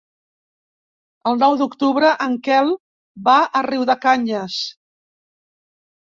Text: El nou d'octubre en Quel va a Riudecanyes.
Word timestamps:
El 1.31 1.35
nou 1.41 1.57
d'octubre 1.59 2.13
en 2.25 2.37
Quel 2.47 2.71
va 3.27 3.35
a 3.59 3.61
Riudecanyes. 3.67 4.57